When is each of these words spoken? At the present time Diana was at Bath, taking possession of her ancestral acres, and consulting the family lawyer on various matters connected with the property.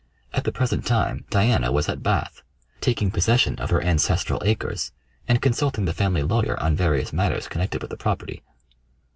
At 0.33 0.45
the 0.45 0.51
present 0.51 0.83
time 0.87 1.25
Diana 1.29 1.71
was 1.71 1.87
at 1.87 2.01
Bath, 2.01 2.41
taking 2.79 3.11
possession 3.11 3.57
of 3.59 3.69
her 3.69 3.83
ancestral 3.83 4.41
acres, 4.43 4.91
and 5.27 5.43
consulting 5.43 5.85
the 5.85 5.93
family 5.93 6.23
lawyer 6.23 6.59
on 6.59 6.75
various 6.75 7.13
matters 7.13 7.47
connected 7.47 7.83
with 7.83 7.91
the 7.91 7.97
property. 7.97 8.41